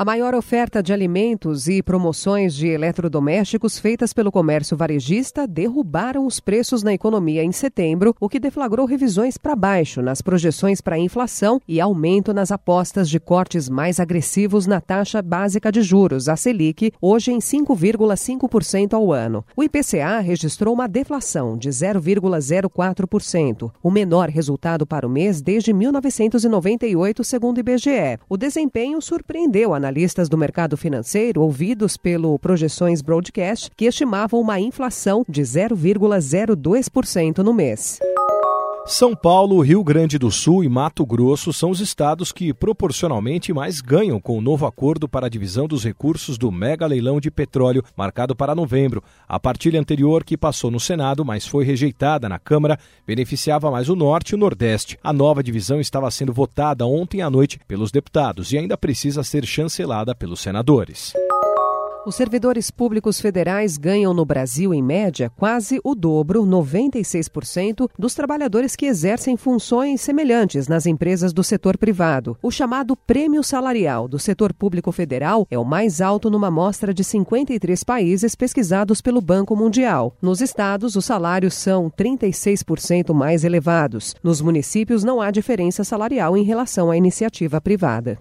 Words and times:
A 0.00 0.04
maior 0.04 0.32
oferta 0.32 0.80
de 0.80 0.92
alimentos 0.92 1.66
e 1.66 1.82
promoções 1.82 2.54
de 2.54 2.68
eletrodomésticos 2.68 3.80
feitas 3.80 4.12
pelo 4.12 4.30
comércio 4.30 4.76
varejista 4.76 5.44
derrubaram 5.44 6.24
os 6.24 6.38
preços 6.38 6.84
na 6.84 6.94
economia 6.94 7.42
em 7.42 7.50
setembro, 7.50 8.14
o 8.20 8.28
que 8.28 8.38
deflagrou 8.38 8.86
revisões 8.86 9.36
para 9.36 9.56
baixo 9.56 10.00
nas 10.00 10.22
projeções 10.22 10.80
para 10.80 10.94
a 10.94 11.00
inflação 11.00 11.60
e 11.66 11.80
aumento 11.80 12.32
nas 12.32 12.52
apostas 12.52 13.10
de 13.10 13.18
cortes 13.18 13.68
mais 13.68 13.98
agressivos 13.98 14.68
na 14.68 14.80
taxa 14.80 15.20
básica 15.20 15.72
de 15.72 15.82
juros, 15.82 16.28
a 16.28 16.36
Selic, 16.36 16.92
hoje 17.00 17.32
em 17.32 17.40
5,5% 17.40 18.94
ao 18.94 19.12
ano. 19.12 19.44
O 19.56 19.64
IPCA 19.64 20.20
registrou 20.20 20.74
uma 20.74 20.86
deflação 20.86 21.58
de 21.58 21.70
0,04%, 21.70 23.72
o 23.82 23.90
menor 23.90 24.28
resultado 24.28 24.86
para 24.86 25.04
o 25.04 25.10
mês 25.10 25.42
desde 25.42 25.72
1998, 25.72 27.24
segundo 27.24 27.56
o 27.56 27.60
IBGE. 27.60 28.20
O 28.28 28.36
desempenho 28.36 29.02
surpreendeu 29.02 29.74
a 29.74 29.87
analistas 29.88 30.28
do 30.28 30.36
mercado 30.36 30.76
financeiro 30.76 31.40
ouvidos 31.40 31.96
pelo 31.96 32.38
Projeções 32.38 33.00
Broadcast, 33.00 33.70
que 33.74 33.86
estimavam 33.86 34.38
uma 34.38 34.60
inflação 34.60 35.24
de 35.26 35.40
0,02% 35.40 37.38
no 37.38 37.54
mês. 37.54 37.98
São 38.88 39.14
Paulo, 39.14 39.60
Rio 39.60 39.84
Grande 39.84 40.18
do 40.18 40.30
Sul 40.30 40.64
e 40.64 40.68
Mato 40.68 41.04
Grosso 41.04 41.52
são 41.52 41.68
os 41.68 41.78
estados 41.78 42.32
que 42.32 42.54
proporcionalmente 42.54 43.52
mais 43.52 43.82
ganham 43.82 44.18
com 44.18 44.38
o 44.38 44.40
novo 44.40 44.64
acordo 44.64 45.06
para 45.06 45.26
a 45.26 45.28
divisão 45.28 45.68
dos 45.68 45.84
recursos 45.84 46.38
do 46.38 46.50
mega 46.50 46.86
leilão 46.86 47.20
de 47.20 47.30
petróleo 47.30 47.84
marcado 47.94 48.34
para 48.34 48.54
novembro. 48.54 49.04
A 49.28 49.38
partilha 49.38 49.78
anterior, 49.78 50.24
que 50.24 50.38
passou 50.38 50.70
no 50.70 50.80
Senado, 50.80 51.22
mas 51.22 51.46
foi 51.46 51.66
rejeitada 51.66 52.30
na 52.30 52.38
Câmara, 52.38 52.78
beneficiava 53.06 53.70
mais 53.70 53.90
o 53.90 53.94
Norte 53.94 54.30
e 54.30 54.34
o 54.36 54.38
Nordeste. 54.38 54.98
A 55.04 55.12
nova 55.12 55.42
divisão 55.42 55.78
estava 55.78 56.10
sendo 56.10 56.32
votada 56.32 56.86
ontem 56.86 57.20
à 57.20 57.28
noite 57.28 57.60
pelos 57.68 57.92
deputados 57.92 58.52
e 58.52 58.58
ainda 58.58 58.78
precisa 58.78 59.22
ser 59.22 59.44
chancelada 59.44 60.14
pelos 60.14 60.40
senadores. 60.40 61.12
Os 62.06 62.14
servidores 62.14 62.70
públicos 62.70 63.20
federais 63.20 63.76
ganham 63.76 64.14
no 64.14 64.24
Brasil, 64.24 64.72
em 64.72 64.82
média, 64.82 65.30
quase 65.36 65.80
o 65.84 65.94
dobro, 65.94 66.44
96%, 66.44 67.90
dos 67.98 68.14
trabalhadores 68.14 68.74
que 68.74 68.86
exercem 68.86 69.36
funções 69.36 70.00
semelhantes 70.00 70.68
nas 70.68 70.86
empresas 70.86 71.32
do 71.32 71.42
setor 71.44 71.76
privado. 71.76 72.38
O 72.42 72.50
chamado 72.50 72.96
prêmio 72.96 73.42
salarial 73.42 74.08
do 74.08 74.18
setor 74.18 74.54
público 74.54 74.92
federal 74.92 75.46
é 75.50 75.58
o 75.58 75.64
mais 75.64 76.00
alto 76.00 76.30
numa 76.30 76.48
amostra 76.48 76.94
de 76.94 77.04
53 77.04 77.84
países 77.84 78.34
pesquisados 78.34 79.02
pelo 79.02 79.20
Banco 79.20 79.54
Mundial. 79.54 80.16
Nos 80.22 80.40
estados, 80.40 80.96
os 80.96 81.04
salários 81.04 81.54
são 81.54 81.90
36% 81.90 83.12
mais 83.12 83.44
elevados. 83.44 84.14
Nos 84.22 84.40
municípios, 84.40 85.04
não 85.04 85.20
há 85.20 85.30
diferença 85.30 85.84
salarial 85.84 86.36
em 86.36 86.44
relação 86.44 86.90
à 86.90 86.96
iniciativa 86.96 87.60
privada. 87.60 88.18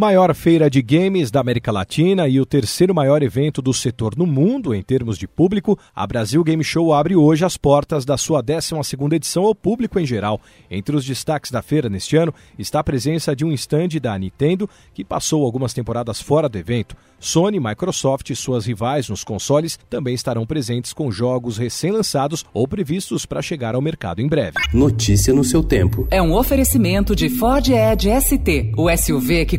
Maior 0.00 0.34
feira 0.34 0.70
de 0.70 0.80
games 0.80 1.30
da 1.30 1.40
América 1.40 1.70
Latina 1.70 2.26
e 2.26 2.40
o 2.40 2.46
terceiro 2.46 2.94
maior 2.94 3.22
evento 3.22 3.60
do 3.60 3.74
setor 3.74 4.16
no 4.16 4.24
mundo 4.24 4.74
em 4.74 4.80
termos 4.80 5.18
de 5.18 5.28
público, 5.28 5.78
a 5.94 6.06
Brasil 6.06 6.42
Game 6.42 6.64
Show 6.64 6.94
abre 6.94 7.14
hoje 7.14 7.44
as 7.44 7.58
portas 7.58 8.06
da 8.06 8.16
sua 8.16 8.42
12ª 8.42 9.12
edição 9.12 9.44
ao 9.44 9.54
público 9.54 10.00
em 10.00 10.06
geral. 10.06 10.40
Entre 10.70 10.96
os 10.96 11.04
destaques 11.04 11.50
da 11.50 11.60
feira 11.60 11.90
neste 11.90 12.16
ano 12.16 12.32
está 12.58 12.80
a 12.80 12.84
presença 12.84 13.36
de 13.36 13.44
um 13.44 13.52
stand 13.52 13.88
da 14.00 14.18
Nintendo, 14.18 14.70
que 14.94 15.04
passou 15.04 15.44
algumas 15.44 15.74
temporadas 15.74 16.18
fora 16.18 16.48
do 16.48 16.56
evento. 16.56 16.96
Sony, 17.20 17.60
Microsoft 17.60 18.30
e 18.30 18.34
suas 18.34 18.64
rivais 18.64 19.10
nos 19.10 19.22
consoles 19.22 19.78
também 19.90 20.14
estarão 20.14 20.46
presentes 20.46 20.94
com 20.94 21.12
jogos 21.12 21.58
recém-lançados 21.58 22.46
ou 22.54 22.66
previstos 22.66 23.26
para 23.26 23.42
chegar 23.42 23.74
ao 23.74 23.82
mercado 23.82 24.22
em 24.22 24.26
breve. 24.26 24.56
Notícia 24.72 25.34
no 25.34 25.44
seu 25.44 25.62
tempo. 25.62 26.08
É 26.10 26.22
um 26.22 26.34
oferecimento 26.34 27.14
de 27.14 27.28
Ford 27.28 27.68
Edge 27.68 28.08
ST, 28.18 28.72
o 28.74 28.88
SUV 28.96 29.44
que 29.44 29.58